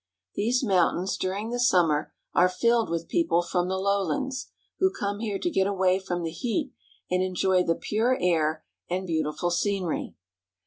[0.33, 4.47] These mountains during the summer are filled with people from the lowlands,
[4.79, 6.73] who come here to get away from the heat
[7.11, 10.15] and enjoy the pure air and beau tiful scenery.